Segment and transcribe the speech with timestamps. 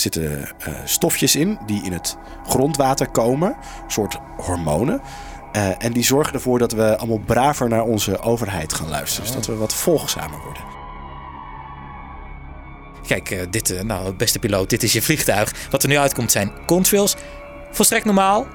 [0.00, 3.48] zitten eh, stofjes in die in het grondwater komen.
[3.48, 5.00] Een soort hormonen.
[5.52, 9.26] Eh, en die zorgen ervoor dat we allemaal braver naar onze overheid gaan luisteren.
[9.26, 10.62] Dus dat we wat volgzamer worden.
[13.06, 15.68] Kijk, eh, dit, nou, beste piloot, dit is je vliegtuig.
[15.70, 17.16] Wat er nu uitkomt zijn contrails.
[17.70, 18.46] Volstrekt normaal.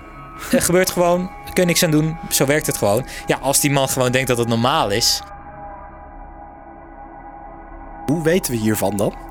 [0.52, 1.32] Er gebeurt gewoon.
[1.54, 2.18] Kun je niks aan doen.
[2.30, 3.06] Zo werkt het gewoon.
[3.26, 5.22] Ja, als die man gewoon denkt dat het normaal is.
[8.06, 9.29] Hoe weten we hiervan dan?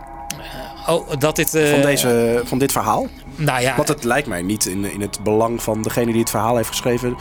[0.89, 1.55] Oh, dat dit.
[1.55, 3.07] eh, Van, deze, van dit verhaal?
[3.37, 6.31] Nou ja, Want het lijkt mij niet in, in het belang van degene die het
[6.31, 7.17] verhaal heeft geschreven.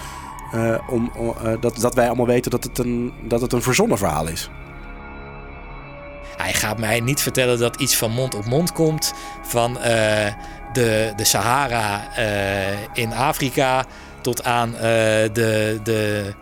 [0.52, 1.12] eh, om,
[1.44, 4.50] eh, dat, dat wij allemaal weten dat het, een, dat het een verzonnen verhaal is.
[6.38, 9.14] Hij gaat mij niet vertellen dat iets van mond op mond komt.
[9.44, 9.74] Van
[10.74, 12.16] de, de Sahara
[12.94, 13.86] in Afrika
[14.22, 14.72] tot aan
[15.34, 16.34] de, de,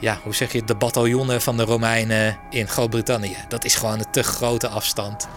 [0.00, 3.36] ja, hoe zeg je, het, de bataljonnen van de Romeinen in Groot-Brittannië.
[3.48, 5.28] Dat is gewoon een te grote afstand.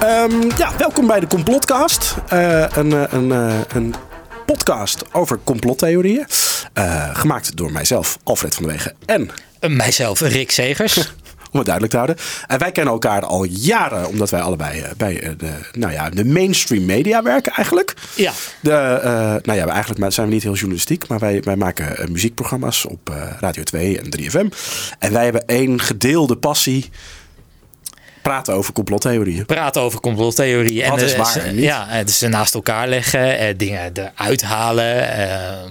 [0.00, 2.14] Ehm, ja, welkom bij de Complotcast.
[2.28, 3.94] Eh, een, eh, een, eh, een
[4.46, 6.26] podcast over complottheorieën.
[7.12, 8.94] Gemaakt door mijzelf, Alfred van der Wegen.
[9.06, 9.30] En,
[9.76, 10.96] Mijzelf, Rick Segers.
[11.52, 15.34] om het duidelijk te houden, en wij kennen elkaar al jaren, omdat wij allebei bij
[15.38, 17.94] de, nou ja, de mainstream media werken eigenlijk.
[18.14, 19.00] ja, De,
[19.42, 23.62] nou ja, eigenlijk zijn we niet heel journalistiek, maar wij, wij maken muziekprogramma's op Radio
[23.62, 24.56] 2 en 3FM.
[24.98, 26.90] En wij hebben één gedeelde passie.
[28.22, 29.46] Praten over complottheorieën.
[29.46, 30.90] praten over complottheorieën.
[30.90, 31.56] Wat is eh, waar en?
[31.60, 34.88] Ja, eh, dus ze naast elkaar leggen, eh, dingen eruit halen.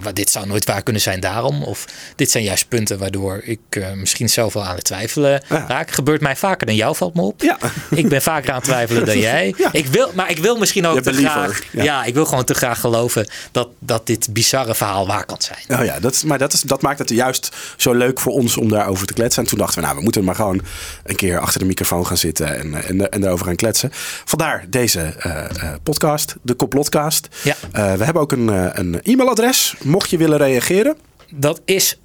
[0.01, 1.63] waar dit zou nooit waar kunnen zijn daarom.
[1.63, 3.59] Of dit zijn juist punten waardoor ik
[3.95, 5.65] misschien zelf wel aan het twijfelen Ja.
[5.67, 5.91] raak.
[5.91, 7.41] Gebeurt mij vaker dan jou, valt me op.
[7.41, 7.57] Ja.
[7.89, 9.53] Ik ben vaker aan het twijfelen dan jij.
[9.57, 9.69] Ja.
[9.71, 11.61] Ik wil, maar ik wil misschien ook te graag...
[11.71, 11.83] ja.
[11.83, 12.03] Ja.
[12.03, 15.79] ik wil gewoon te graag geloven dat, dat dit bizarre verhaal waar kan zijn.
[15.79, 18.57] Oh ja, dat, is- maar dat, is, dat maakt het juist zo leuk voor ons
[18.57, 19.43] om daarover te kletsen.
[19.43, 20.61] En toen dachten we, nou, we moeten maar gewoon
[21.03, 23.89] een keer achter de microfoon gaan zitten en, eh, en, en daarover gaan kletsen.
[24.25, 27.27] Vandaar deze eh, eh, podcast, de Complotcast.
[27.43, 27.55] Ja.
[27.71, 30.97] Eh, we hebben ook een, eh, een e-mailadres, mocht je willen reageren.
[31.29, 31.99] Dat is...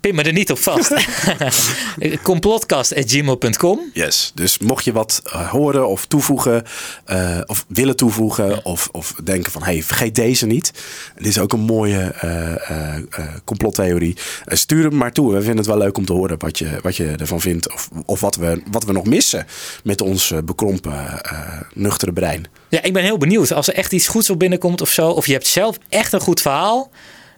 [0.00, 0.92] Pin me er niet op vast.
[2.22, 4.32] Complotcast.gmail.com Yes.
[4.34, 6.64] Dus mocht je wat eh, horen of toevoegen,
[7.04, 10.72] eh, of willen toevoegen, of, of denken van, hey, vergeet deze niet.
[11.16, 14.16] Dit is ook een mooie eh, eh, eh, complottheorie.
[14.46, 15.32] Stuur hem maar toe.
[15.32, 17.72] We vinden het wel leuk om te horen wat je, wat je ervan vindt.
[17.72, 19.46] Of, of wat, we, wat we nog missen
[19.84, 22.46] met ons bekrompen, eh, nuchtere brein.
[22.68, 23.52] Ja, ik ben heel benieuwd.
[23.52, 25.08] Als er echt iets goeds op binnenkomt of zo.
[25.08, 26.90] Of je hebt zelf echt een goed verhaal.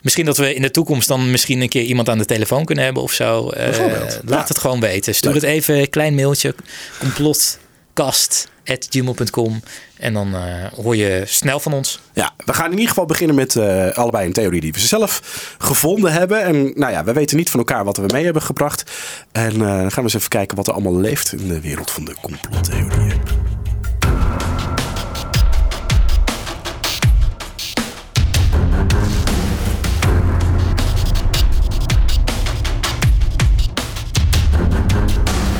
[0.08, 2.84] Misschien dat we in de toekomst dan misschien een keer iemand aan de telefoon kunnen
[2.84, 3.46] hebben of zo.
[3.46, 4.44] Bijvoorbeeld, laat ja.
[4.48, 5.14] het gewoon weten.
[5.14, 5.40] Stuur Leuk.
[5.40, 6.54] het even, een klein mailtje.
[6.98, 9.62] Complotkast.gmail.com
[9.96, 12.00] En dan eh, hoor je snel van ons.
[12.12, 15.22] Ja, we gaan in ieder geval beginnen met eh, allebei een theorie die we zelf
[15.58, 16.42] gevonden hebben.
[16.42, 18.90] En nou ja, we weten niet van elkaar wat we mee hebben gebracht.
[19.32, 22.04] En dan gaan we eens even kijken wat er allemaal leeft in de wereld van
[22.04, 23.47] de complottheorieën.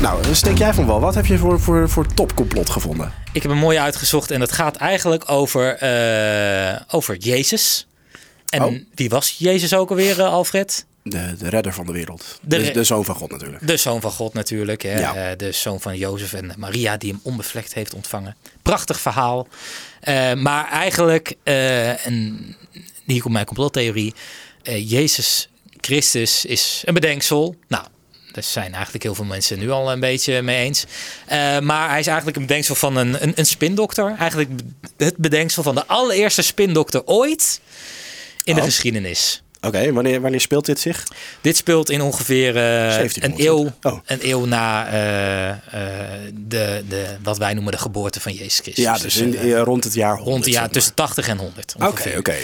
[0.01, 1.01] Nou, steek jij van wel.
[1.01, 3.13] Wat heb je voor, voor, voor topcomplot gevonden?
[3.33, 7.87] Ik heb een mooie uitgezocht en dat gaat eigenlijk over, eh, over Jezus.
[8.49, 8.75] En Oh.
[8.95, 10.87] wie was Jezus ook alweer, eh, Alfred?
[11.03, 12.39] De, de redder van de wereld.
[12.43, 13.67] De De, zoon van God natuurlijk.
[13.67, 14.83] De zoon van God natuurlijk.
[14.83, 14.99] Hè?
[14.99, 15.15] Ja.
[15.15, 18.37] Eh, de zoon van Jozef en Maria die hem onbevlekt heeft ontvangen.
[18.63, 19.49] Prachtig verhaal.
[20.37, 22.57] Maar eigenlijk, eh, en
[23.05, 24.15] hier komt mijn complottheorie.
[24.63, 25.49] Jezus
[25.81, 27.57] Christus is een bedenksel.
[27.69, 27.85] Nou,
[28.41, 30.85] daar zijn eigenlijk heel veel mensen nu al een beetje mee eens.
[31.27, 34.15] Eh, maar hij is eigenlijk een bedenksel van een, een, een spindokter.
[34.19, 34.51] Eigenlijk
[34.97, 37.61] het bedenksel van de allereerste spindokter ooit
[38.45, 38.67] in de Oh.
[38.67, 39.43] geschiedenis.
[39.61, 41.07] Oké, wanneer, wanneer speelt dit zich?
[41.41, 43.47] Dit speelt in ongeveer eh, een 1700.
[43.49, 43.99] eeuw, Oh.
[44.07, 45.55] een eeuw na eh,
[46.35, 48.85] de, de, wat wij noemen de geboorte van Jezus Christus.
[48.85, 50.31] Ja, dus in, eh, eh, rond het jaar 100.
[50.31, 51.75] rond zeg jaar tussen 80 en 100.
[51.79, 52.35] Oké, oké.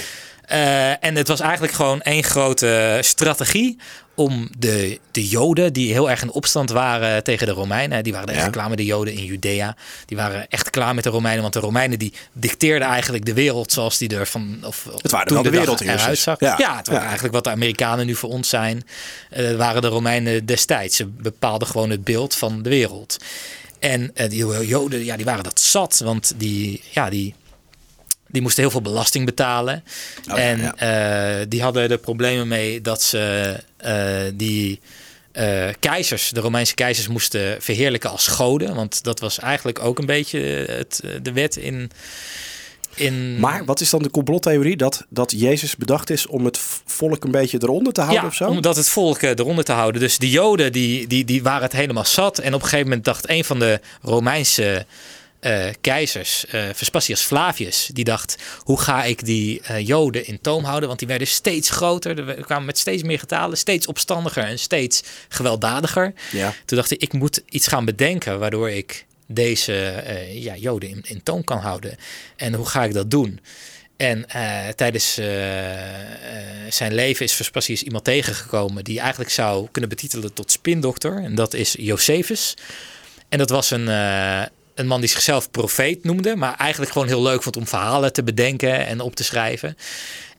[0.46, 3.79] Eh, en het was eigenlijk gewoon één grote strategie
[4.17, 8.29] om de, de Joden, die heel erg in opstand waren tegen de Romeinen, die waren
[8.29, 8.50] echt Ja.
[8.50, 9.76] klaar met de Joden in Judea,
[10.06, 13.73] die waren echt klaar met de Romeinen, want de Romeinen die dicteerden eigenlijk de wereld
[13.73, 16.02] zoals die er van, of Het waren toen wel de dag wereldheersers.
[16.02, 16.41] eruit zag.
[16.41, 16.55] Ja.
[16.58, 17.05] Ja, het waren Ja.
[17.06, 18.85] eigenlijk wat de Amerikanen nu voor ons zijn,
[19.31, 20.96] eh, waren de Romeinen destijds.
[20.96, 23.17] Ze bepaalden gewoon het beeld van de wereld.
[23.79, 27.35] En eh, die Joden, ja, die waren dat zat, want die, ja, die,
[28.35, 29.85] die moesten heel veel belasting betalen.
[30.23, 31.41] ja, en ja.
[31.41, 34.81] eh, die hadden er problemen mee dat ze eh, die
[35.33, 38.75] eh, keizers, de Romeinse keizers, moesten verheerlijken als goden.
[38.75, 40.39] Want dat was eigenlijk ook een beetje
[40.69, 41.91] het, de wet in,
[42.95, 43.41] in...
[43.41, 44.77] Maar wat is dan de complottheorie?
[44.77, 48.35] Dat, dat Jezus bedacht is om het volk een beetje eronder te houden ja, of
[48.35, 48.49] zo?
[48.49, 50.01] omdat het volk eronder te houden.
[50.01, 52.39] Dus de Joden die, die, die waren het helemaal zat.
[52.39, 54.87] En op een gegeven moment dacht een van de Romeinse
[55.44, 60.64] eh, keizers, eh, Vespasius Flavius, die dacht: hoe ga ik die eh, Joden in toom
[60.64, 60.88] houden?
[60.88, 65.02] Want die werden steeds groter, er kwamen met steeds meer getalen, steeds opstandiger en steeds
[65.29, 66.14] gewelddadiger.
[66.32, 66.55] Ja.
[66.64, 71.23] Toen dacht ik: ik moet iets gaan bedenken waardoor ik deze ja, Joden in, in
[71.23, 71.96] toom kan houden.
[72.37, 73.41] En hoe ga ik dat doen?
[73.96, 74.26] En
[74.76, 75.14] tijdens
[76.69, 81.23] zijn leven is Vespasius iemand tegengekomen die eigenlijk zou kunnen betitelen tot spindokter.
[81.23, 82.56] En dat is Josephus.
[83.29, 83.88] En dat was een,
[84.75, 88.23] een man die zichzelf profeet noemde, maar eigenlijk gewoon heel leuk vond om verhalen te
[88.23, 89.76] bedenken en op te schrijven.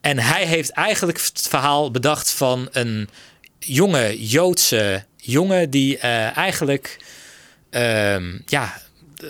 [0.01, 3.09] En hij heeft eigenlijk het verhaal bedacht van een
[3.59, 6.97] jonge Joodse jongen die eh, eigenlijk
[7.69, 8.81] ehm, ja,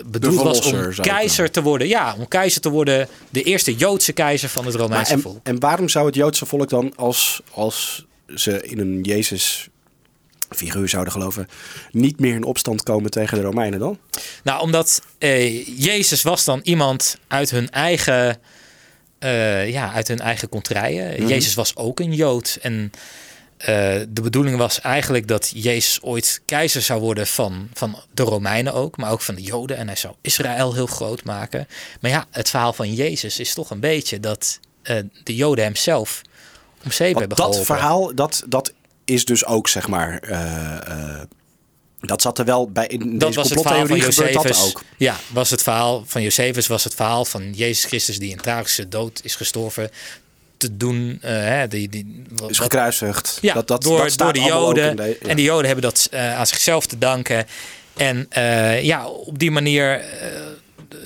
[0.06, 1.88] bedoeld was om keizer te worden.
[1.88, 5.40] Ja, om keizer te worden, de eerste Joodse keizer van het Maar Romeinse en, volk.
[5.42, 9.68] en waarom zou het Joodse volk dan, als, als ze in een Jezus
[10.50, 11.48] figuur zouden geloven,
[11.90, 13.98] niet meer in opstand komen tegen de Romeinen dan?
[14.42, 18.38] Nou, omdat eh, Jezus was dan iemand uit hun eigen,
[19.18, 21.22] eh, ja, uit hun eigen contraien.
[21.22, 21.28] Mhm.
[21.28, 22.58] Jezus was ook een Jood.
[22.62, 22.92] En
[23.56, 28.74] eh, de bedoeling was eigenlijk dat Jezus ooit keizer zou worden van, van de Romeinen
[28.74, 29.76] ook, maar ook van de Joden.
[29.76, 31.68] En hij zou Israël heel groot maken.
[32.00, 35.76] Maar ja, het verhaal van Jezus is toch een beetje dat eh, de Joden hem
[35.76, 36.22] zelf
[36.84, 37.66] om zeep hebben dat geholpen.
[37.66, 38.72] verhaal, dat, dat
[39.06, 40.18] is dus ook, zeg maar...
[40.18, 41.20] eh, eh,
[42.00, 44.62] dat zat er wel bij in dat deze was het verhaal van Josephus.
[44.64, 44.82] ook.
[44.96, 48.88] Ja, was het verhaal van Josephus was het verhaal van Jezus Christus die een tragische
[48.88, 49.90] dood is gestorven
[50.56, 51.18] te doen.
[51.20, 53.38] hè, die, die, wat- Is gekruisigd.
[53.40, 54.90] ja, dat, dat, door, dat door de Joden.
[54.90, 55.28] in de- ja.
[55.28, 57.46] En die Joden hebben dat eh, aan zichzelf te danken.
[57.96, 60.04] En eh, ja, op die manier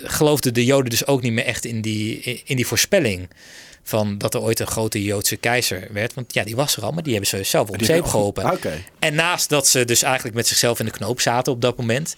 [0.05, 3.29] geloofden de Joden dus ook niet meer echt in die, in die voorspelling.
[3.91, 6.15] Van dat er ooit een grote Joodse keizer werd.
[6.15, 8.45] Want ja, die was er al, maar die hebben ze zelf Die zeep geholpen.
[8.99, 12.15] En naast dat ze dus eigenlijk met zichzelf in de knoop zaten op dat moment,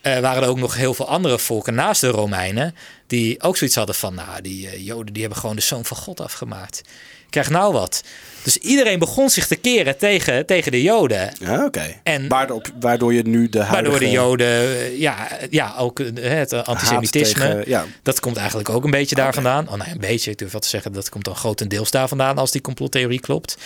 [0.00, 2.74] eh, waren er ook nog heel veel andere volken naast de Romeinen
[3.06, 5.96] die ook zoiets hadden van, nou, die eh, Joden die hebben gewoon de zoon van
[5.96, 6.82] God afgemaakt.
[7.30, 8.02] Krijg nou wat.
[8.42, 11.32] Dus iedereen begon zich te keren tegen, tegen de Joden.
[11.40, 11.94] Ja, oké.
[12.02, 13.90] En- Waardoor, waardoor je nu de huidige...
[13.90, 17.84] Waardoor de Joden, eh, ja, ja ook eh, het antisemitisme, tegen- ja.
[18.02, 19.68] dat komt eigenlijk ook een beetje daar vandaan.
[19.68, 22.38] Oh, nee, een beetje, ik durf wel te zeggen, dat komt dan grotendeels daar vandaan
[22.38, 23.56] als die complottheorie klopt.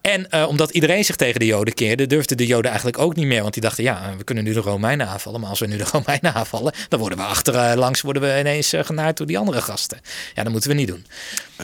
[0.00, 3.26] En eh, omdat iedereen zich tegen de Joden keerde, durfden de Joden eigenlijk ook niet
[3.26, 3.40] meer.
[3.42, 5.40] Want die dachten, ja, we kunnen nu de Romeinen aanvallen.
[5.40, 9.16] Maar als we nu de Romeinen aanvallen, dan worden we achterlangs worden we ineens genaaid
[9.16, 10.00] door die andere gasten.
[10.34, 11.06] Ja, dat moeten we niet doen.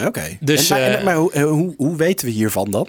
[0.06, 0.36] Oké.
[0.40, 2.88] Dus, En- maar en- maar hoe, hoe, hoe weten we hiervan dan?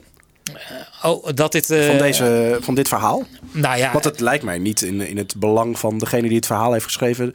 [1.04, 1.70] Oh, dat dit...
[1.70, 3.24] eh, Van, deze, van dit verhaal?
[3.52, 6.46] Nou ja, Want het lijkt mij niet in, in het belang van degene die het
[6.46, 7.34] verhaal heeft geschreven...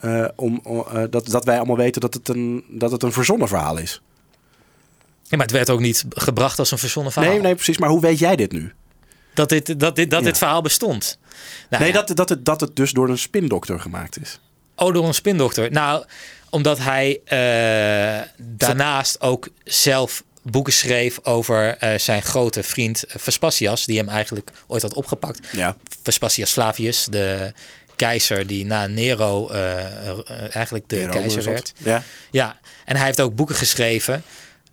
[0.00, 3.48] eh, om, eh, dat, dat wij allemaal weten dat het, een, dat het een verzonnen
[3.48, 4.00] verhaal is.
[5.22, 7.32] ja, maar het werd ook niet gebracht als een verzonnen verhaal.
[7.32, 7.78] Nee, nee, precies.
[7.78, 8.72] Maar hoe weet jij dit nu?
[9.34, 10.26] Dat dit, dat dit, dat Ja.
[10.26, 11.18] dit verhaal bestond.
[11.70, 12.02] Nou, nee, ja.
[12.02, 14.40] dat, dat, het, dat het dus door een spindokter gemaakt is.
[14.76, 15.70] Oh, door een spindokter.
[15.70, 16.04] Nou,
[16.50, 17.20] omdat hij
[18.38, 24.50] daarnaast ook zelf boeken schreef over eh, zijn grote vriend eh, Vespasias, die hem eigenlijk
[24.66, 25.48] ooit had opgepakt.
[25.52, 25.76] Ja.
[26.02, 27.52] Vespasias Flavius, de
[27.96, 31.72] keizer die na Nero eh, eigenlijk de keizer werd.
[31.78, 32.02] Ja.
[32.30, 34.22] Ja, en hij heeft ook boeken geschreven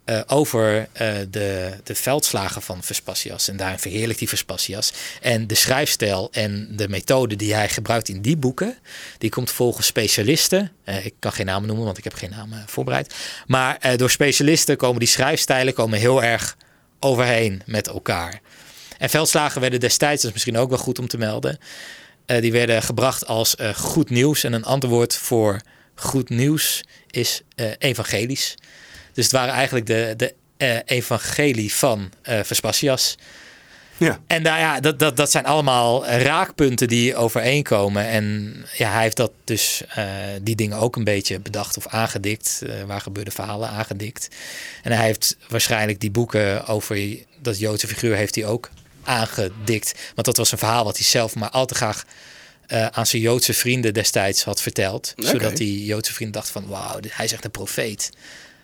[0.08, 3.48] eh, over eh, de, de veldslagen van Vespasias.
[3.48, 4.94] En daarin verheerlijkt hij Vespasias.
[5.22, 8.78] En de schrijfstijl en de methode die hij gebruikt in die boeken,
[9.18, 10.72] die komt volgens specialisten.
[10.84, 13.16] eh, ik kan geen namen noemen, want ik heb geen namen voorbereid.
[13.48, 16.58] Maar door specialisten komen die schrijfstijlen komen heel erg
[17.00, 18.42] overheen met elkaar.
[18.98, 21.60] En veldslagen werden destijds, dat is misschien ook wel goed om te melden,
[22.26, 24.44] die werden gebracht als goed nieuws.
[24.44, 25.62] En een antwoord voor
[25.96, 27.42] goed nieuws is
[27.78, 28.56] evangelisch.
[29.18, 33.18] Dus het waren eigenlijk de, de eh, evangelie van eh Vespasias.
[33.98, 34.20] Ja.
[34.28, 38.08] En nou ja, dat, dat, dat zijn allemaal raakpunten die overeenkomen.
[38.08, 40.06] En ja, hij heeft dat dus, eh,
[40.42, 42.62] die dingen ook een beetje bedacht of aangedikt.
[42.86, 44.28] waar gebeurde verhalen aangedikt.
[44.84, 48.70] En hij heeft waarschijnlijk die boeken over dat Joodse figuur heeft hij ook
[49.04, 49.94] aangedikt.
[50.16, 52.06] Want dat was een verhaal wat hij zelf maar al te graag
[52.92, 55.14] aan zijn Joodse vrienden destijds had verteld.
[55.16, 58.10] Zodat die Joodse vriend dacht van wauw, hij is echt een profeet.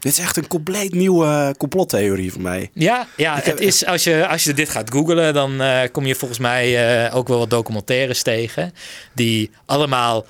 [0.03, 2.69] Dit is echt een compleet nieuwe eh, complottheorie voor mij.
[2.73, 6.15] Ja, ja het is, als, je, als je dit gaat googlen, dan eh, kom je
[6.15, 8.73] volgens mij eh, ook wel wat documentaires tegen.
[9.13, 10.25] Die allemaal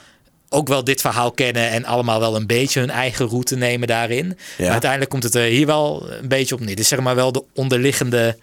[0.49, 4.37] ook wel dit verhaal kennen en allemaal wel een beetje hun eigen route nemen daarin.
[4.57, 6.75] Maar uiteindelijk komt het er hier wel een beetje op neer.
[6.75, 8.37] Dus zeg maar wel de onderliggende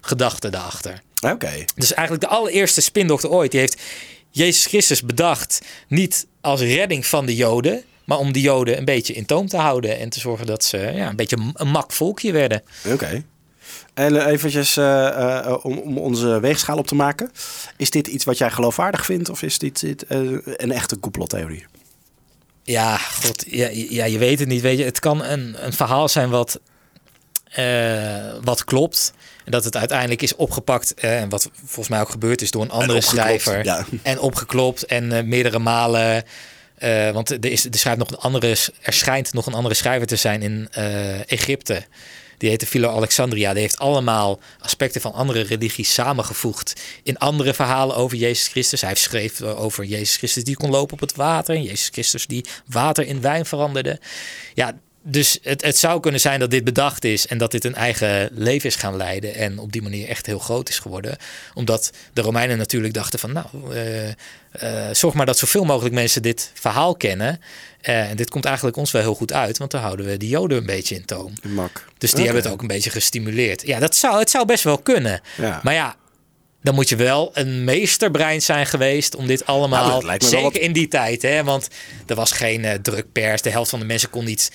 [0.00, 1.00] gedachte daarachter.
[1.20, 1.64] Oké.
[1.74, 3.50] Dus eigenlijk de allereerste spindokter ooit.
[3.50, 3.82] Die heeft
[4.30, 5.60] Jezus Christus bedacht.
[5.88, 7.84] Niet als redding van de Joden.
[8.04, 10.78] Maar om de Joden een beetje in toom te houden en te zorgen dat ze
[10.78, 12.62] ja, een beetje een mak volkje werden.
[12.92, 13.24] Oké.
[13.94, 17.30] En eh, eventjes eh, eh, om, onze weegschaal op te maken.
[17.76, 21.66] Is dit iets wat jij geloofwaardig vindt of is dit, dit een echte complottheorie?
[22.62, 24.60] Ja, god, ja, ja, je weet het niet.
[24.60, 26.60] Weet je, het kan een, een verhaal zijn wat,
[28.42, 29.12] wat klopt.
[29.44, 30.94] En dat het uiteindelijk is opgepakt.
[30.94, 33.64] En wat volgens mij ook gebeurd is door een andere schrijver.
[33.64, 33.84] ja.
[34.02, 34.86] En opgeklopt.
[34.86, 36.24] En meerdere malen.
[36.74, 40.06] Eh, want er, is, er, schrijft nog een andere, er schijnt nog een andere schrijver
[40.06, 41.84] te zijn in eh, Egypte.
[42.38, 43.52] Die heette Philo Alexandria.
[43.52, 48.80] Die heeft allemaal aspecten van andere religies samengevoegd in andere verhalen over Jezus Christus.
[48.80, 51.54] Hij schreef over Jezus Christus die kon lopen op het water.
[51.54, 54.00] En Jezus Christus die water in wijn veranderde.
[54.54, 57.74] Ja, dus het, het zou kunnen zijn dat dit bedacht is en dat dit een
[57.74, 61.16] eigen leven is gaan leiden en op die manier echt heel groot is geworden.
[61.54, 64.14] Omdat de Romeinen natuurlijk dachten van nou, eh, eh,
[64.94, 67.40] zorg maar dat zoveel mogelijk mensen dit verhaal kennen.
[67.80, 70.28] Eh, en dit komt eigenlijk ons wel heel goed uit, want dan houden we die
[70.28, 71.32] Joden een beetje in toom.
[71.42, 71.84] Mak.
[71.98, 73.66] Dus die hebben het ook een beetje gestimuleerd.
[73.66, 75.20] Ja, dat zou, het zou best wel kunnen.
[75.36, 75.60] Ja.
[75.62, 75.96] Maar ja,
[76.62, 80.02] dan moet je wel een meesterbrein zijn geweest om dit Nou, allemaal.
[80.02, 81.44] wel zeker wat- in die tijd, hè?
[81.44, 81.68] Want
[82.06, 83.42] er was geen eh, drukpers.
[83.42, 84.50] De helft van de mensen kon niet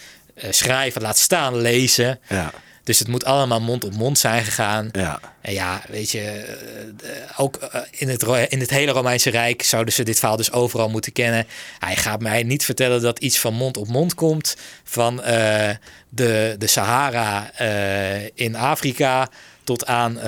[0.49, 2.19] schrijven, laat staan lezen.
[2.29, 2.51] Ja,
[2.83, 4.89] Dus het moet allemaal mond op mond zijn gegaan.
[4.91, 5.19] ja.
[5.41, 9.63] En ja, weet je, eh, eh, ook eh, in het, in het hele Romeinse Rijk
[9.63, 11.47] zouden ze dit verhaal dus overal moeten kennen.
[11.79, 15.69] Hij gaat mij niet vertellen dat iets van mond op mond komt van eh,
[16.09, 19.29] de, de Sahara eh, in Afrika
[19.63, 20.23] tot aan eh,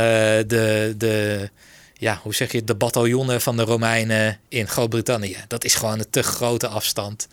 [0.47, 1.49] de, de,
[1.93, 5.37] ja, hoe zeg je, de bataljonnen van de Romeinen in Groot-Brittannië.
[5.47, 7.27] Dat is gewoon een te grote afstand.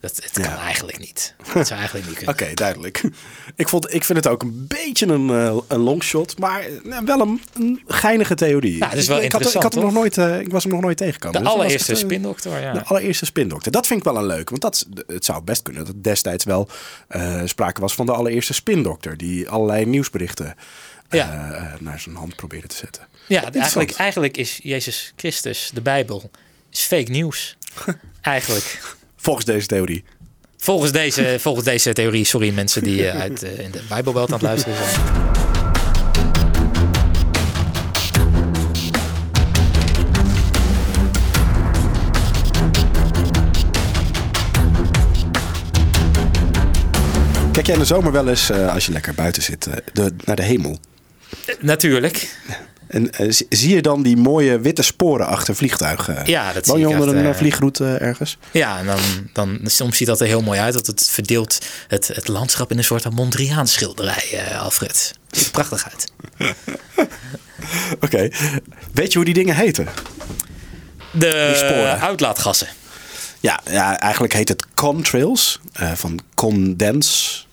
[0.00, 0.58] Dat, het kan Ja.
[0.58, 1.34] eigenlijk niet.
[1.54, 2.34] Dat zou eigenlijk niet kunnen.
[2.42, 3.02] Oké, duidelijk.
[3.56, 7.20] Ik, vond, ik vind het ook een beetje een, eh, een longshot, maar eh, wel
[7.20, 8.76] een, een geinige theorie.
[8.76, 10.52] Ja, het is wel ik, ik had, ik, had hem nog interessant, nooit, eh, ik
[10.52, 11.38] was hem nog nooit tegengekomen.
[11.40, 12.72] De Dus allereerste echt, spindokter, ja.
[12.72, 13.72] De allereerste spindokter.
[13.72, 14.50] Dat vind ik wel een leuk.
[14.50, 16.68] Want dat, het zou best kunnen dat destijds wel
[17.44, 19.16] sprake was van de allereerste spindokter.
[19.16, 20.54] Die allerlei nieuwsberichten
[21.10, 21.76] Ja.
[21.80, 23.02] naar zijn hand probeerde te zetten.
[23.02, 23.54] Ja, Interessant.
[23.62, 26.30] eigenlijk, eigenlijk is Jezus Christus, de Bijbel,
[26.70, 27.56] is fake nieuws.
[28.20, 28.96] eigenlijk.
[29.20, 30.04] Volgens deze theorie.
[30.56, 34.34] Volgens deze, volgens deze theorie, sorry mensen die eh, uit eh, in de Bijbelbelt aan
[34.34, 35.26] het luisteren zijn.
[47.52, 50.36] Kijk jij in de zomer wel eens, eh, als je lekker buiten zit, de, naar
[50.36, 50.78] de hemel?
[51.60, 52.36] Natuurlijk.
[52.88, 56.26] En eh, zie- je dan die mooie witte sporen achter vliegtuigen?
[56.26, 58.38] Ja, dat Woon zie je ik onder een eh, eh, vliegroute eh, ergens?
[58.50, 58.98] Ja, en dan,
[59.32, 60.74] dan soms ziet dat er heel mooi uit.
[60.74, 65.14] Dat het verdeelt het, het landschap in een soort Mondriaan schilderij, eh, Alfred.
[65.30, 66.12] Ziet prachtig uit.
[68.04, 68.28] Oké.
[68.92, 69.88] Weet je hoe die dingen heten?
[71.12, 72.68] De uitlaatgassen.
[73.40, 77.46] Ja, ja, eigenlijk heet het contrails eh, van condens.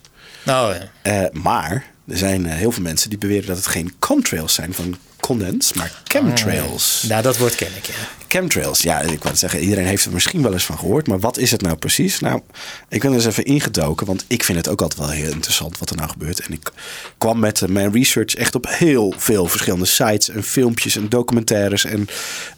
[0.44, 0.82] Nou, ja.
[1.02, 4.74] Eh, maar er zijn eh, heel veel mensen die beweren dat het geen contrails zijn
[4.74, 7.04] van condens, maar chemtrails.
[7.08, 7.94] nou, dat woord ken ik, ja.
[8.28, 11.08] Chemtrails, ja, ik wou zeggen, iedereen heeft er misschien wel eens van gehoord.
[11.08, 12.20] Maar wat is het nou precies?
[12.20, 12.42] Nou,
[12.90, 15.80] ik ben er eens even ingedoken, want ik vind het ook altijd wel heel interessant
[15.80, 16.40] wat er nou gebeurt.
[16.40, 16.72] En ik
[17.18, 21.86] kwam met eh, mijn research echt op heel veel verschillende sites en filmpjes en documentaires.
[21.86, 22.08] En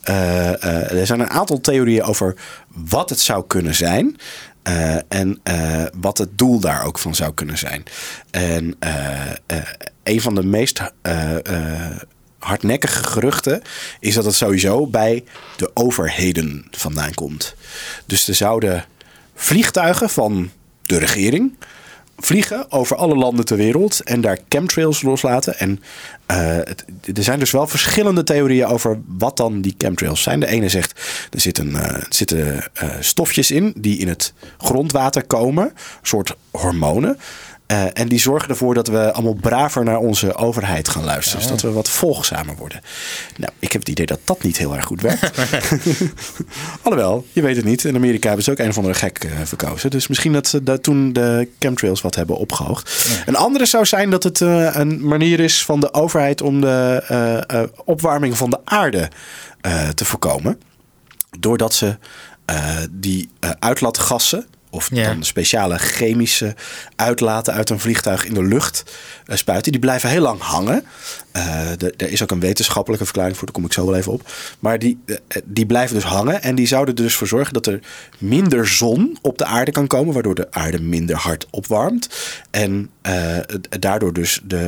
[0.01, 2.35] eh, eh, er zijn een aantal theorieën over
[2.67, 4.17] wat het zou kunnen zijn.
[5.07, 5.41] en
[5.99, 7.83] wat het doel daar ook van zou kunnen zijn.
[8.31, 8.77] En
[10.03, 10.81] een van de meest
[12.39, 13.61] hardnekkige geruchten
[13.99, 15.23] is dat het sowieso bij
[15.57, 17.55] de overheden vandaan komt.
[18.05, 18.85] Dus er zouden
[19.35, 20.51] vliegtuigen van
[20.85, 21.57] de regering
[22.17, 25.59] vliegen over alle landen ter wereld en daar chemtrails loslaten.
[25.59, 25.81] En
[26.25, 30.39] eh, er zijn dus wel verschillende theorieën over wat dan die chemtrails zijn.
[30.39, 31.01] De ene zegt
[31.31, 37.17] er zitten, eh, zitten eh, stofjes in die in het grondwater komen, een soort hormonen.
[37.67, 41.39] Eh, en die zorgen ervoor dat we allemaal braver naar onze overheid gaan luisteren.
[41.39, 42.81] Dus dat we wat volgzamer worden.
[43.37, 45.31] Nou, ik heb het idee dat dat niet heel erg goed werkt.
[46.81, 47.83] Alhoewel, je weet het niet.
[47.83, 49.89] In Amerika hebben ze ook een of andere gek eh, verkozen.
[49.89, 53.07] Dus misschien dat ze dat toen de chemtrails wat hebben opgehoogd.
[53.25, 57.69] Een andere zou zijn dat het eh, een manier is van de overheid om de
[57.85, 59.09] opwarming van de aarde
[59.93, 60.59] te voorkomen.
[61.39, 61.97] Doordat ze
[62.91, 64.45] die uitlaatgassen
[64.77, 65.05] of Ja.
[65.05, 66.55] dan speciale chemische
[66.95, 68.83] uitlaten uit een vliegtuig in de lucht
[69.25, 69.71] eh, spuiten.
[69.71, 70.85] Die blijven heel lang hangen.
[71.31, 74.31] Eh, er is ook een wetenschappelijke verklaring voor, daar kom ik zo wel even op.
[74.59, 76.41] Maar die, eh, die blijven dus hangen.
[76.41, 77.79] En die zouden er dus voor zorgen dat er
[78.17, 80.13] minder zon op de aarde kan komen.
[80.13, 82.09] Waardoor de aarde minder hard opwarmt.
[82.51, 82.89] En
[83.79, 84.59] daardoor dus de,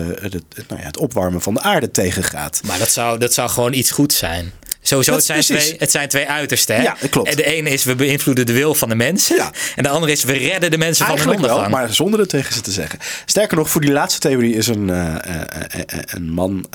[0.68, 2.62] nou ja, het opwarmen van de aarde tegengaat.
[2.66, 4.51] Maar dat zou, dat zou gewoon iets goeds zijn.
[4.89, 5.65] Sowieso, het zijn, precies.
[5.65, 6.75] twee, het zijn twee uitersten.
[6.75, 6.81] Hè?
[6.81, 7.29] Ja, klopt.
[7.29, 9.36] En de ene is we beïnvloeden de wil van de mensen.
[9.36, 9.51] Ja.
[9.75, 11.72] En de andere is we redden de mensen van hun wel, ondergang.
[11.72, 13.00] maar zonder het tegen ze te zeggen.
[13.25, 15.41] Sterker nog, voor die laatste theorie is een, eh, eh,
[15.79, 16.65] eh, een man,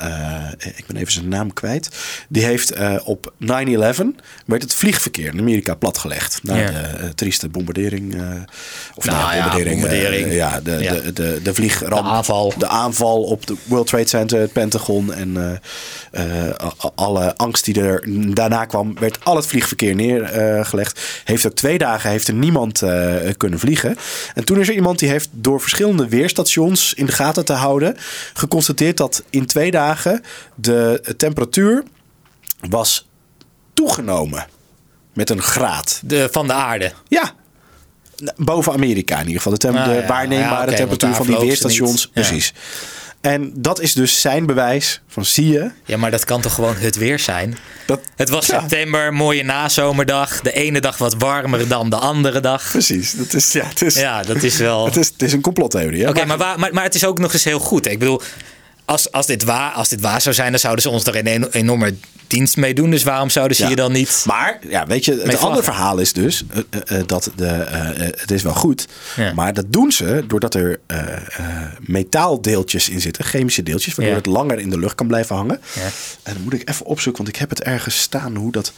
[0.75, 1.89] ik ben even zijn naam kwijt.
[2.29, 6.39] Die heeft op 9-11 werd het vliegverkeer in Amerika platgelegd.
[6.43, 6.71] Na Ja.
[6.71, 8.15] de trieste bombardering.
[8.95, 9.81] of Nou nou, ja, bombardering.
[9.81, 10.33] bombardering.
[10.33, 10.93] ja, de, Ja.
[10.93, 12.03] De, de, de vliegramp.
[12.03, 12.53] De aanval.
[12.57, 15.13] De aanval op de World Trade Center, het Pentagon.
[15.13, 15.61] En
[16.95, 21.21] alle angst die er daarna kwam, werd al het vliegverkeer neergelegd.
[21.23, 23.97] heeft ook twee dagen heeft er niemand eh, kunnen vliegen.
[24.33, 27.97] En toen is er iemand die heeft door verschillende weerstations in de gaten te houden,
[28.33, 30.21] geconstateerd dat in twee dagen
[30.55, 31.83] de temperatuur
[32.69, 33.07] was
[33.73, 34.47] toegenomen
[35.13, 35.99] met een graad.
[36.03, 36.91] De, van de aarde.
[37.07, 37.31] Ja.
[38.35, 39.51] Boven Amerika in ieder geval.
[39.51, 42.01] De, tem- Ah, de waarneembare temperatuur van die weerstations.
[42.01, 42.09] Ja.
[42.13, 42.53] Precies.
[43.25, 45.71] En dat is dus zijn bewijs van zie je.
[45.85, 47.57] Ja, maar dat kan toch gewoon het weer zijn?
[47.85, 48.59] Dat, Het was Ja.
[48.59, 50.41] september, mooie nazomerdag.
[50.41, 52.71] De ene dag wat warmer dan de andere dag.
[52.71, 53.11] Precies.
[53.11, 54.85] Dat is, ja, het, is, Ja, dat is wel...
[54.85, 56.07] het, is, het is een complottheorie.
[56.09, 57.85] Oké, maar, maar, maar het is ook nog eens heel goed.
[57.87, 58.21] Ik bedoel,
[58.85, 61.27] als, als, dit waar, als dit waar zou zijn, dan zouden ze ons er een
[61.27, 61.93] eno- enorme
[62.27, 62.89] dienst mee doen.
[62.89, 63.69] Dus waarom zouden ze Ja.
[63.69, 64.23] je dan niet...
[64.27, 65.45] Maar ja, weet je, het vlaggen.
[65.47, 67.45] andere verhaal is dus eh, eh, eh, dat de,
[68.17, 69.33] het is wel goed, Ja.
[69.33, 70.79] maar dat doen ze doordat er
[71.79, 74.19] metaaldeeltjes in zitten, chemische deeltjes, waardoor Ja.
[74.21, 75.59] het langer in de lucht kan blijven hangen.
[75.75, 75.81] Ja.
[76.23, 78.73] En dan moet ik even opzoeken, want ik heb het ergens staan hoe dat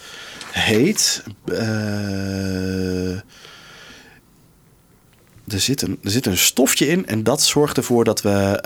[0.51, 1.23] heet.
[1.45, 3.11] Eh,
[5.47, 8.59] er, zit een, er zit een stofje in en dat zorgt ervoor dat we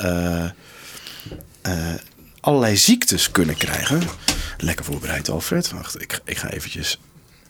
[2.39, 4.01] allerlei ziektes kunnen krijgen.
[4.57, 5.71] Lekker voorbereid, Alfred.
[5.71, 6.99] Wacht, ik, ik ga eventjes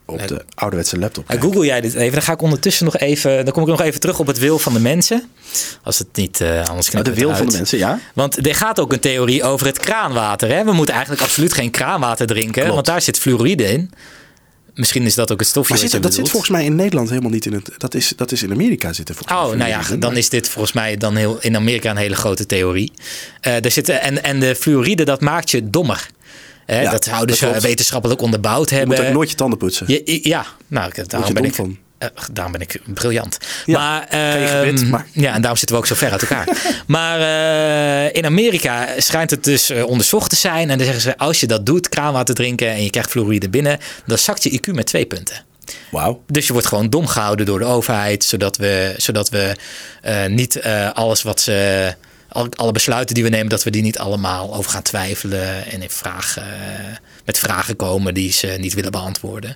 [0.05, 1.27] op de ouderwetse laptop.
[1.27, 1.45] Kijken.
[1.45, 2.13] Google jij dit even?
[2.13, 3.45] Dan ga ik ondertussen nog even...
[3.45, 5.29] Dan kom ik nog even terug op het wil van de mensen.
[5.83, 6.41] Als het niet...
[6.41, 7.99] eh anders Oh, knippen de wil van de mensen, ja.
[8.13, 10.49] Want er gaat ook een theorie over het kraanwater.
[10.49, 10.63] Hè?
[10.63, 12.53] We moeten eigenlijk absoluut geen kraanwater drinken.
[12.53, 12.73] Klopt.
[12.73, 13.91] Want daar zit fluoride in.
[14.75, 17.09] Misschien is dat ook het stofje Maar zit, je dat zit volgens mij in Nederland
[17.09, 17.69] helemaal niet in het.
[17.77, 19.47] Dat is, dat is in Amerika zitten volgens mij.
[19.51, 22.45] Oh, nou ja, dan is dit volgens mij dan heel, in Amerika een hele grote
[22.45, 22.91] theorie.
[23.41, 26.07] Er zitten, en, en de fluoride, dat maakt je dommer.
[26.65, 28.97] Hè, Ja, dat zouden dat ze wetenschappelijk onderbouwd Je hebben.
[28.97, 29.85] moet ook nooit je tanden poetsen.
[29.87, 31.77] Je- ja, nou, daarom je ben ik, van.
[32.01, 33.37] Eh, daarom ben ik briljant.
[33.65, 36.47] Ja, maar, ehm, maar- Ja, en daarom zitten we ook zo ver uit elkaar.
[36.87, 40.69] maar eh, in Amerika schijnt het dus eh, onderzocht te zijn.
[40.69, 43.79] En dan zeggen ze, als je dat doet, kraanwater drinken en je krijgt fluoride binnen,
[44.05, 45.43] dan zakt je IQ met twee punten.
[45.91, 46.23] Wauw.
[46.27, 49.55] Dus je wordt gewoon dom gehouden door de overheid, zodat we, zodat we
[50.27, 50.61] niet
[50.93, 51.95] alles wat ze.
[52.31, 55.81] Al- Alle besluiten die we nemen, dat we die niet allemaal over gaan twijfelen en
[55.81, 56.43] in vragen,
[57.25, 59.55] met vragen komen die ze niet willen beantwoorden.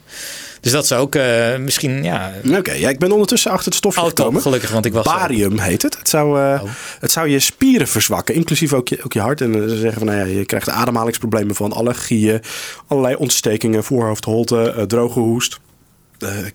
[0.61, 2.33] Dus dat is ook eh, misschien, ja.
[2.57, 4.41] Oké, ja, ik ben ondertussen achter het stofje Oh, top, gekomen.
[4.41, 5.05] gelukkig, want ik was.
[5.05, 5.97] Barium heet het.
[5.97, 6.69] Het zou, eh, Oh.
[6.99, 9.41] het zou je spieren verzwakken, inclusief ook je, ook je hart.
[9.41, 12.41] En eh, ze zeggen van, nou ja, je krijgt ademhalingsproblemen van allergieën,
[12.87, 15.59] allerlei ontstekingen, voorhoofdholte, eh, droge hoest, eh,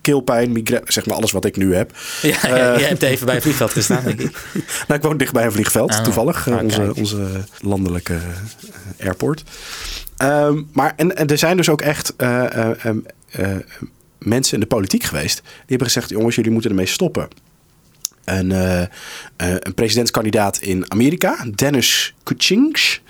[0.00, 1.92] keelpijn, migraine, zeg maar alles wat ik nu heb.
[2.22, 4.30] Ja, Eh, je hebt even bij een vliegveld gestaan, denk ik.
[4.88, 6.46] nou, ik woon dichtbij een vliegveld, Ah, toevallig.
[6.48, 7.26] eh, ah, onze, onze
[7.60, 9.42] landelijke eh, airport.
[10.16, 12.96] Ehm, maar en, en er zijn dus ook echt eh, eh,
[13.30, 13.56] eh,
[14.18, 15.40] mensen in de politiek geweest.
[15.42, 17.28] Die hebben gezegd, jongens, jullie moeten ermee stoppen.
[18.24, 18.88] Een, eh, eh,
[19.36, 23.00] een presidentskandidaat in Amerika, Dennis Kucinich.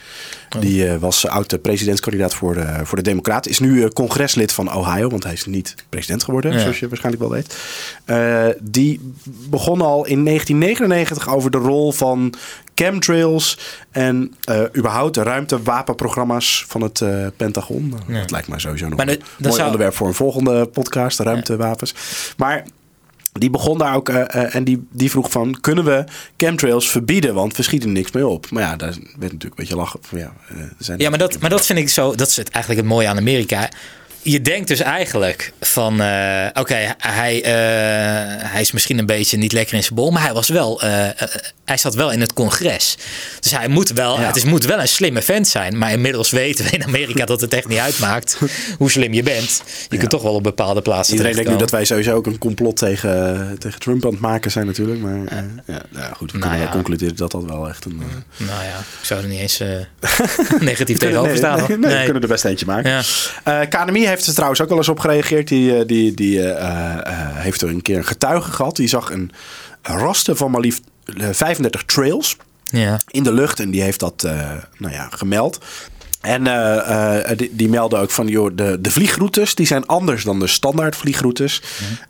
[0.60, 3.50] Die eh, was oud presidentskandidaat voor de, voor de Democraten.
[3.50, 6.58] Is nu eh, congreslid van Ohio, want hij is niet president geworden, Ja.
[6.60, 7.56] zoals je waarschijnlijk wel weet.
[8.04, 12.34] Eh, die begon al in 1999 over de rol van
[12.74, 13.58] chemtrails
[13.90, 17.94] en eh, überhaupt ruimtewapenprogramma's van het eh, Pentagon.
[18.08, 18.20] Ja.
[18.20, 21.22] Dat lijkt mij sowieso nog Maar een mooi zou- onderwerp voor een volgende podcast, de
[21.22, 21.94] ruimtewapens.
[22.36, 22.64] Maar
[23.32, 25.60] die begon daar ook eh, eh, en die, die vroeg van...
[25.60, 26.04] kunnen we
[26.36, 27.34] chemtrails verbieden?
[27.34, 28.50] Want we schieten niks meer op.
[28.50, 30.00] Maar ja, daar werd natuurlijk een beetje lachen.
[30.02, 32.14] Van, ja, eh, zijn Ja, maar dat, maar dat vind ik zo.
[32.14, 33.68] Dat is het, eigenlijk het mooie aan Amerika.
[34.22, 35.92] Je denkt dus eigenlijk van,
[36.54, 37.36] oké, hij,
[38.44, 40.80] hij is misschien een beetje niet lekker in zijn bol, maar hij was wel,
[41.70, 42.96] hij zat wel in het congres.
[43.40, 44.26] Dus hij moet wel, Ja.
[44.26, 45.78] het is, moet wel een slimme vent zijn.
[45.78, 48.38] Maar inmiddels weten we in Amerika dat het echt niet uitmaakt
[48.78, 49.62] hoe slim je bent.
[49.88, 52.38] Je kunt toch wel op bepaalde plaatsen Iedereen denkt nu dat wij sowieso ook een
[52.38, 55.00] complot tegen, tegen Trump aan het maken zijn natuurlijk.
[55.00, 56.72] Maar eh, ja, nou ja, goed, we Nou kunnen wel ja.
[56.72, 58.02] concluderen dat dat wel echt een...
[58.38, 59.68] eh, Nou ja, ik zou er niet eens eh,
[60.60, 61.58] negatief tegenover staan.
[61.68, 63.04] nee, nee, we kunnen er best eentje maken.
[63.44, 63.64] Ja.
[63.64, 65.48] KNMI heeft er trouwens ook wel eens op gereageerd.
[65.48, 66.40] Die, die, die
[67.34, 68.76] heeft er een keer een getuige gehad.
[68.76, 69.30] Die zag een
[69.82, 70.82] raster van maar liefst
[71.16, 73.00] eh, 35 trails Ja.
[73.06, 73.60] in de lucht.
[73.60, 75.58] En die heeft dat eh, nou ja, gemeld.
[76.20, 80.24] En eh, eh, die, die melden ook van, joh, de, de vliegroutes die zijn anders
[80.24, 81.62] dan de standaard vliegroutes.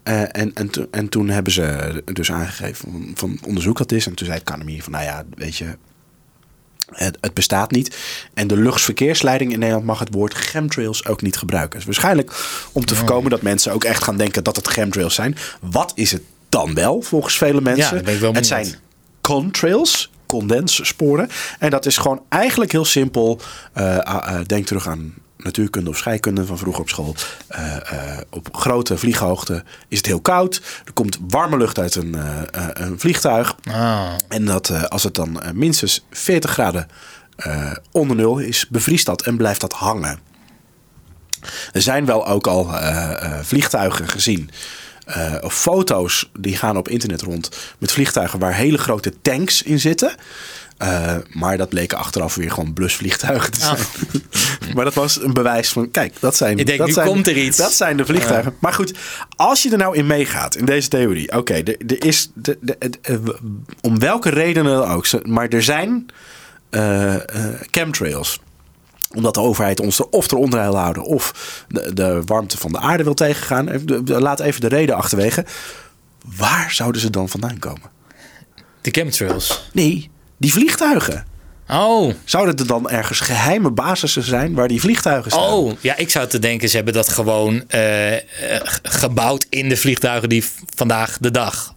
[0.02, 4.06] Eh, en, en, to- en toen hebben ze dus aangegeven van, van onderzoek dat is.
[4.06, 5.76] En toen zei het van, nou ja, weet je,
[6.90, 7.96] Het, het bestaat niet.
[8.34, 11.76] En de luchtverkeersleiding in Nederland mag het woord chemtrails ook niet gebruiken.
[11.76, 12.32] Dus waarschijnlijk
[12.72, 15.36] om te voorkomen dat mensen ook echt gaan denken dat het chemtrails zijn.
[15.60, 18.20] Wat is het dan wel volgens vele mensen?
[18.20, 18.74] wel het zijn
[19.20, 21.28] contrails, condenssporen.
[21.58, 23.40] En dat is gewoon eigenlijk heel simpel.
[23.72, 27.14] Eh, ah, eh, denk terug aan natuurkunde of scheikunde van vroeger op school.
[27.48, 27.76] Eh,
[28.30, 30.62] op grote vlieghoogte is het heel koud.
[30.84, 32.16] Er komt warme lucht uit een,
[32.72, 33.56] een vliegtuig.
[33.70, 36.88] Ah, En dat als het dan minstens 40 graden
[37.92, 40.18] onder nul is, bevriest dat en blijft dat hangen.
[41.72, 42.70] Er zijn wel ook al
[43.42, 44.50] vliegtuigen gezien.
[45.40, 50.14] Of foto's die gaan op internet rond met vliegtuigen waar hele grote tanks in zitten.
[50.80, 53.78] Eh, maar dat bleken achteraf weer gewoon blusvliegtuigen te zijn.
[54.74, 56.58] maar dat was een bewijs van, kijk, dat zijn.
[56.58, 57.56] Ik denk, dat nu zijn, komt er iets.
[57.56, 58.54] Dat zijn de vliegtuigen.
[58.60, 58.94] Maar goed,
[59.36, 61.36] als je er nou in meegaat, in deze theorie.
[61.36, 63.16] Oké, er, er is, de, de, de- eh,
[63.80, 65.26] om welke redenen dan ook.
[65.26, 66.06] Maar er zijn
[67.70, 68.40] chemtrails
[69.14, 71.32] omdat de overheid ons er of ter onder wil houden of
[71.68, 73.66] de, de warmte van de aarde wil tegengaan.
[73.84, 75.44] De- Laat even de reden achterwege.
[76.36, 77.98] Waar zouden ze dan vandaan komen?
[78.82, 79.64] de chemtrails.
[79.72, 81.26] Nee, die vliegtuigen.
[81.70, 85.52] Oh, Zouden er dan ergens geheime basissen zijn waar die vliegtuigen staan?
[85.52, 88.20] oh, ja, ik zou te denken, ze hebben dat gewoon eh, eh,
[88.82, 90.44] gebouwd in de vliegtuigen die
[90.74, 91.74] vandaag de dag.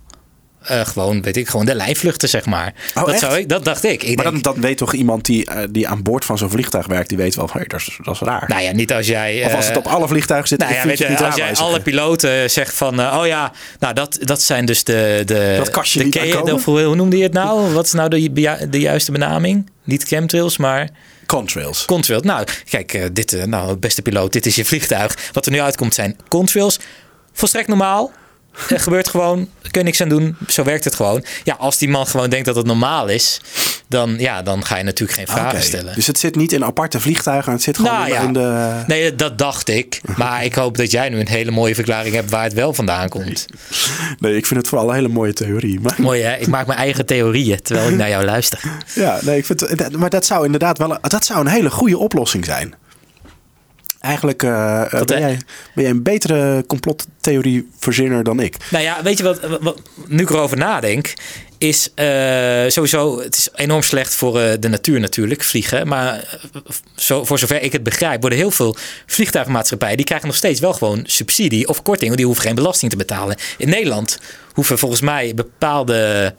[0.65, 2.73] Eh, gewoon, weet ik, gewoon de lijnvluchten, zeg maar.
[2.95, 4.03] Oh, dat, zou ik, dat dacht ik.
[4.03, 6.49] ik Maar denk, dan, dan weet toch iemand die, eh, die aan boord van zo'n
[6.49, 8.43] vliegtuig werkt, die weet wel van hey, dat, is, dat is raar.
[8.47, 9.45] nou ja, niet als jij.
[9.45, 11.35] of als het eh, op alle vliegtuigen zit, Nou ja, weet je het niet als
[11.35, 15.69] jij alle piloten zegt van, oh ja, nou dat, dat zijn dus de, de, Dat
[15.69, 17.73] kastje de de- of hoe, noemde je het nou?
[17.73, 18.31] Wat is nou de,
[18.69, 19.69] de juiste benaming?
[19.83, 20.89] Niet chemtrails, maar
[21.25, 21.85] Contrails.
[21.85, 22.23] contrails.
[22.23, 25.17] Nou, kijk, dit, nou, beste piloot, dit is je vliegtuig.
[25.31, 26.79] Wat er nu uitkomt zijn contrails.
[27.33, 28.11] Volstrekt normaal.
[28.69, 30.35] Er gebeurt gewoon, kun je niks aan doen.
[30.47, 31.25] Zo werkt het gewoon.
[31.43, 33.41] Ja, als die man gewoon denkt dat het normaal is,
[33.87, 35.95] dan, ja, dan ga je natuurlijk geen vragen stellen.
[35.95, 38.21] Dus het zit niet in aparte vliegtuigen, het zit gewoon Nou ja.
[38.21, 38.83] in de...
[38.87, 40.01] Nee, dat dacht ik.
[40.17, 43.09] Maar ik hoop dat jij nu een hele mooie verklaring hebt waar het wel vandaan
[43.09, 43.45] komt.
[44.19, 45.79] Nee, ik vind het vooral een hele mooie theorie.
[45.79, 46.35] Maar, Mooi hè?
[46.35, 48.59] Ik maak mijn eigen theorieën terwijl ik naar jou luister.
[48.95, 52.45] ja, nee, ik vind, maar dat zou inderdaad wel dat zou een hele goede oplossing
[52.45, 52.73] zijn.
[54.03, 55.27] Eigenlijk eh, eh, ben, hè?
[55.27, 55.39] jij,
[55.73, 58.57] ben jij een betere complottheorieverzinner dan ik.
[58.71, 61.13] Nou ja, weet je wat, wat nu ik erover nadenk,
[61.63, 65.87] is eh, sowieso, het is enorm slecht voor eh, de natuur natuurlijk, vliegen.
[65.87, 66.61] Maar eh,
[66.95, 70.73] zo, voor zover ik het begrijp, worden heel veel vliegtuigmaatschappijen, die krijgen nog steeds wel
[70.73, 73.37] gewoon subsidie of korting, die hoeven geen belasting te betalen.
[73.57, 74.19] In Nederland
[74.53, 76.33] hoeven volgens mij bepaalde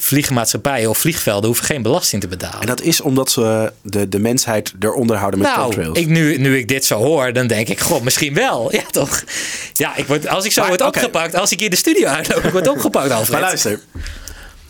[0.00, 2.60] vliegmaatschappijen of vliegvelden hoeven geen belasting te betalen.
[2.60, 5.98] En dat is omdat ze de, de mensheid eronder houden met Nou, contrails.
[5.98, 8.72] ik, nu, nu ik dit zo hoor, dan denk ik, god, misschien wel.
[8.72, 9.24] Ja, toch?
[9.72, 12.44] Ja, ik word, als ik zo Maar, word opgepakt, als ik hier de studio uitloop,
[12.44, 13.30] ik word opgepakt, Alfred.
[13.30, 13.80] Maar luister.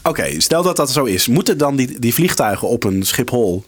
[0.03, 1.27] Oké, stel dat dat zo is.
[1.27, 3.65] Moeten dan die, die vliegtuigen op een Schiphol...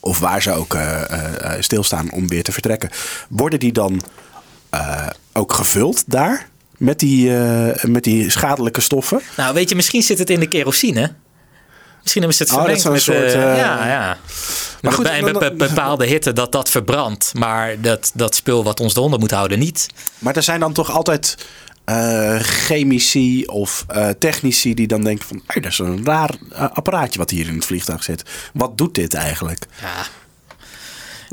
[0.00, 2.90] of waar ze ook eh, eh, stilstaan om weer te vertrekken...
[3.28, 4.02] worden die dan
[5.32, 6.48] ook gevuld daar?
[6.78, 9.20] Met die, eh, met die schadelijke stoffen?
[9.36, 11.12] Nou, weet je, misschien zit het in de kerosine.
[12.02, 13.24] Misschien hebben ze het Oh, vermengd is wel met...
[13.24, 14.18] een soort, eh, eh, ja, ja.
[14.82, 17.32] Maar goed, bij een bepaalde hitte dat dat verbrandt.
[17.34, 19.86] Maar dat, dat spul wat ons eronder moet houden niet.
[20.18, 21.36] Maar er zijn dan toch altijd
[21.84, 24.74] eh, chemici of eh, technici...
[24.74, 25.42] die dan denken van...
[25.46, 28.22] Hey, dat is een raar eh, apparaatje wat hier in het vliegtuig zit.
[28.52, 29.66] Wat doet dit eigenlijk?
[29.80, 30.06] Ja.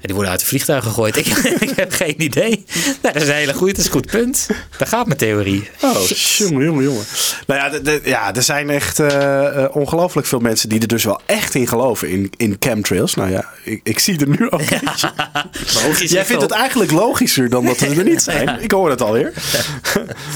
[0.02, 1.18] Die worden uit de vliegtuig gegooid.
[1.18, 1.26] Ik,
[1.70, 2.66] ik heb geen idee.
[3.02, 4.48] Nou, dat is een hele goede, dat is een goed punt.
[4.78, 5.70] Daar gaat mijn theorie.
[5.82, 7.04] Oh, jongen, jongen, jongen.
[7.48, 11.04] Nou ja, de- de- ja er zijn echt eh, ongelooflijk veel mensen die er dus
[11.04, 12.10] wel echt in geloven.
[12.10, 13.14] In, in chemtrails.
[13.14, 14.62] Nou ja, ik, ik zie er nu ook.
[15.86, 16.12] Logisch.
[16.12, 18.62] Jij vindt het eigenlijk logischer dan dat we er niet zijn.
[18.62, 19.34] Ik hoor het alweer.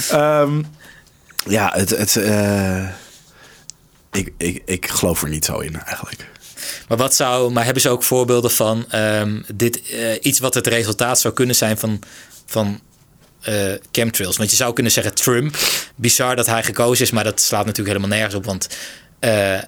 [0.10, 0.62] Ehm,
[1.48, 1.90] ja, het...
[1.90, 2.84] het eh,
[4.12, 6.26] ik, ik, ik geloof er niet zo in eigenlijk.
[6.88, 10.68] Maar wat zou, maar hebben ze ook voorbeelden van ehm, dit, eh, iets wat het
[10.68, 12.00] resultaat zou kunnen zijn van,
[12.46, 12.82] van
[13.42, 14.38] eh, chemtrails?
[14.38, 15.58] Want je zou kunnen zeggen Trump,
[15.96, 18.68] bizar dat hij gekozen is, maar dat slaat natuurlijk helemaal nergens op, want
[19.20, 19.60] eh,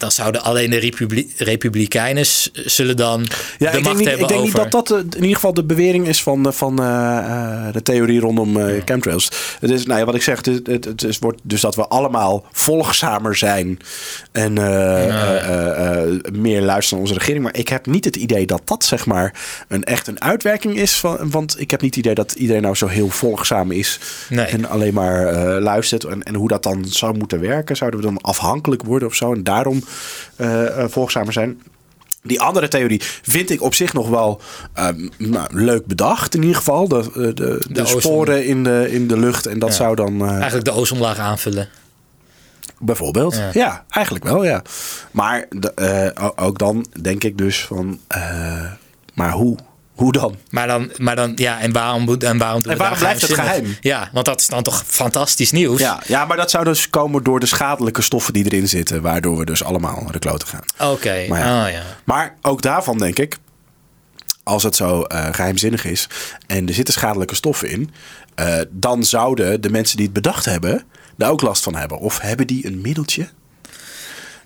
[0.00, 3.26] dan zouden alleen de republi Republikeinen zullen dan Ja,
[3.58, 4.60] de ik denk, macht niet, hebben ik denk over.
[4.62, 7.18] niet dat dat eh, in ieder geval de bewering is van, de- van eh,
[7.66, 9.28] eh, de theorie rondom eh, chemtrails.
[9.60, 11.86] Het is, nou ja, wat ik zeg, het, het, het is, wordt dus dat we
[11.86, 13.78] allemaal volgzamer zijn
[14.32, 17.44] en eh, eh, eh, eh, meer luisteren naar onze regering.
[17.44, 19.34] Maar ik heb niet het idee dat dat zeg maar
[19.68, 20.92] een echt een uitwerking is.
[20.94, 24.46] Van, want ik heb niet het idee dat iedereen nou zo heel volgzaam is Nee.
[24.46, 26.04] en alleen maar eh, luistert.
[26.04, 27.76] En, en hoe dat dan zou moeten werken.
[27.76, 29.89] Zouden we dan afhankelijk worden of zo en daarom eh, eh,
[30.88, 31.62] volgzamer zijn?
[32.22, 34.40] Die andere theorie vind ik op zich nog wel
[34.74, 36.34] ehm, nou, leuk bedacht.
[36.34, 36.88] In ieder geval.
[36.88, 39.46] De, eh, de, de, sporen in de, in de lucht.
[39.46, 39.74] En dat Ja.
[39.74, 40.20] zou dan.
[40.24, 41.68] eh, Eigenlijk de ozonlaag aanvullen.
[42.78, 43.34] Bijvoorbeeld.
[43.36, 43.50] Ja.
[43.52, 43.84] Ja.
[43.88, 44.62] eigenlijk wel, ja.
[45.10, 48.00] Maar eh, ook dan denk ik dus van...
[48.08, 48.64] eh,
[49.14, 49.56] maar hoe?
[50.00, 50.36] Hoe dan?
[50.50, 53.78] Maar dan, maar dan ja, en waarom, en waarom, doen En waarom blijft het geheimzinnig?
[53.80, 55.80] Ja, want dat is dan toch fantastisch nieuws.
[55.80, 59.02] Ja, ja, maar dat zou dus komen door de schadelijke stoffen die erin zitten...
[59.02, 60.90] waardoor we dus allemaal naar de kloten gaan.
[60.90, 61.64] Oké, Maar ja.
[61.64, 61.82] oh ja.
[62.04, 63.38] Maar ook daarvan denk ik...
[64.42, 66.08] als het zo eh, geheimzinnig is
[66.46, 67.90] en er zitten schadelijke stoffen in...
[68.34, 70.84] eh, dan zouden de mensen die het bedacht hebben...
[71.16, 71.98] daar ook last van hebben.
[71.98, 73.28] Of hebben die een middeltje?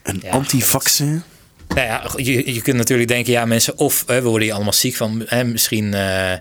[0.03, 1.23] Een Ja, antivaccin?
[1.67, 4.73] Nou ja, je, je kunt natuurlijk denken, ja, mensen, of eh, we worden hier allemaal
[4.73, 6.33] ziek van, hè, misschien eh,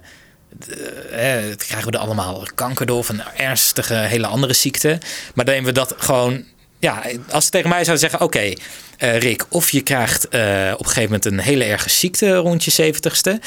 [1.10, 4.98] hè, krijgen we er allemaal kanker door of een ernstige, hele andere ziekte.
[5.34, 6.44] Maar dan we dat gewoon,
[6.78, 8.52] ja, als ze tegen mij zouden zeggen, oké,
[8.96, 12.64] eh, Rick, of je krijgt eh, op een gegeven moment een hele erge ziekte rond
[12.64, 13.40] je zeventigste,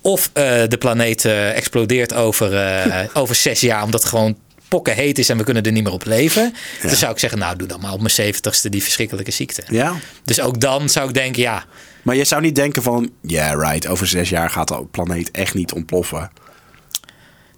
[0.00, 4.36] of eh, de planeet eh, explodeert over, eh, over zes jaar, omdat gewoon
[4.74, 6.54] pokken heet is en we kunnen er niet meer op leven.
[6.82, 9.62] Dan zou ik zeggen, nou, doe dan maar op mijn zeventigste die verschrikkelijke ziekte.
[9.68, 9.94] Ja.
[10.24, 11.64] Dus ook dan zou ik denken, ja,
[12.02, 13.10] Maar je zou niet denken van...
[13.22, 16.30] Ja, right, over zes jaar gaat de planeet echt niet ontploffen.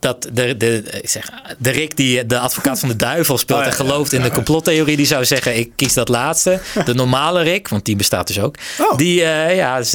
[0.00, 3.64] dat de, de, ik zeg, de Rick die de advocaat van de duivel speelt Oh,
[3.64, 6.60] ja, en gelooft in de complottheorie, die zou zeggen, ik kies dat laatste.
[6.84, 8.56] De normale Rick, want die bestaat dus ook.
[8.78, 8.96] Oh.
[8.96, 9.90] Die, eh, ja, dus,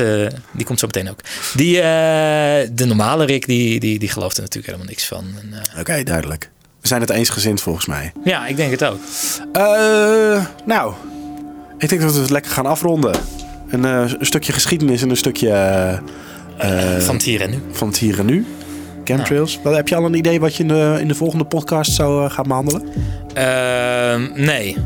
[0.51, 1.19] die komt zo meteen ook.
[1.55, 5.25] Die, eh, de normale Rick, die, die, die gelooft er natuurlijk helemaal niks van.
[5.79, 6.49] Oké, duidelijk.
[6.81, 8.11] We zijn het eensgezind volgens mij.
[8.23, 8.99] ja, ik denk het ook.
[9.53, 10.93] Eh, nou,
[11.77, 13.15] ik denk dat we het lekker gaan afronden.
[13.69, 15.49] Een, eh, een stukje geschiedenis en een stukje
[16.57, 17.61] eh, van het hier en nu.
[17.71, 18.45] van het hier en nu.
[19.03, 19.59] Chemtrails.
[19.63, 22.29] Wel, Heb je al een idee wat je in de, in de volgende podcast zou
[22.29, 22.83] gaan behandelen?
[23.33, 24.77] Ehm, nee.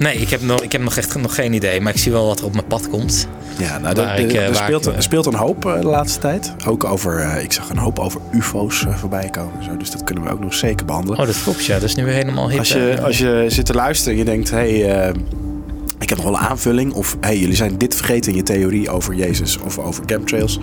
[0.00, 1.80] Nee, ik heb, nog, ik heb nog echt nog geen idee.
[1.80, 3.28] Maar ik zie wel wat er op mijn pad komt.
[3.58, 6.20] Ja, nou, er, ik, eh, er, speelt, ik, eh, speelt een hoop eh, de laatste
[6.20, 6.54] tijd.
[6.66, 9.52] Ook over, ik zag een hoop over UFO's voorbij komen.
[9.58, 11.20] en Zo, dus dat kunnen we ook nog zeker behandelen.
[11.20, 11.74] Oh, dat klopt ja.
[11.74, 12.58] Dat is nu weer helemaal hip.
[12.58, 15.12] Als je, als je zit te luisteren en je denkt, hé, hey,
[15.98, 16.92] ik heb nog wel een aanvulling.
[16.92, 20.60] Of hey, jullie zijn dit vergeten in je theorie over Jezus of over chemtrails.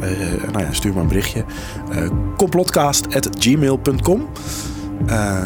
[0.00, 0.08] Eh,
[0.52, 1.44] nou ja, stuur maar een berichtje.
[1.92, 4.28] Eh complotcast.gmail.com
[5.06, 5.44] Eh,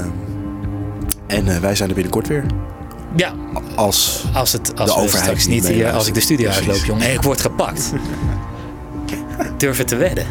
[1.27, 2.45] En wij zijn er binnenkort weer.
[3.17, 3.35] Ja,
[3.75, 7.07] Als als, het, als, De overheid straks niet hier, als ik de studio uitloop, jongen.
[7.07, 7.93] En ik word gepakt.
[9.59, 10.27] Durf het te wedden.